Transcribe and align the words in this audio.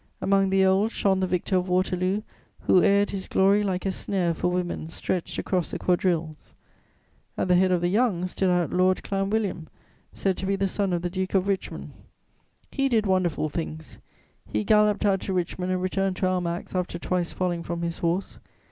Among 0.19 0.49
the 0.49 0.65
old, 0.65 0.91
shone 0.91 1.19
the 1.19 1.27
victor 1.27 1.57
of 1.57 1.69
Waterloo, 1.69 2.23
who 2.61 2.81
aired 2.81 3.11
his 3.11 3.27
glory 3.27 3.61
like 3.61 3.85
a 3.85 3.91
snare 3.91 4.33
for 4.33 4.47
women 4.47 4.89
stretched 4.89 5.37
across 5.37 5.69
the 5.69 5.77
quadrilles; 5.77 6.55
at 7.37 7.47
the 7.47 7.53
head 7.55 7.71
of 7.71 7.81
the 7.81 7.87
young, 7.87 8.25
stood 8.25 8.49
out 8.49 8.71
Lord 8.73 9.03
Clanwilliam, 9.03 9.67
said 10.11 10.37
to 10.37 10.47
be 10.47 10.55
the 10.55 10.67
son 10.67 10.91
of 10.91 11.03
the 11.03 11.11
Duke 11.11 11.35
of 11.35 11.47
Richmond. 11.47 11.91
He 12.71 12.89
did 12.89 13.05
wonderful 13.05 13.47
things: 13.47 13.99
he 14.47 14.63
galloped 14.63 15.05
out 15.05 15.19
to 15.21 15.33
Richmond 15.33 15.71
and 15.71 15.83
returned 15.83 16.15
to 16.15 16.27
Almack's 16.27 16.73
after 16.73 16.97
twice 16.97 17.31
falling 17.31 17.61
from 17.61 17.83
his 17.83 17.99
horse. 17.99 18.39